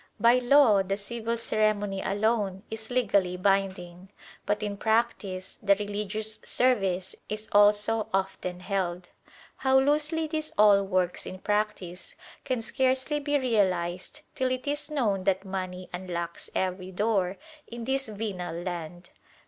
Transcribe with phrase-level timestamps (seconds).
[0.19, 4.09] By law the civil ceremony alone is legally binding,
[4.47, 9.09] but in practice the religious service is also often held.
[9.57, 15.23] How loosely this all works in practice can scarcely be realised till it is known
[15.25, 17.37] that money unlocks every door
[17.67, 19.11] in this venal land.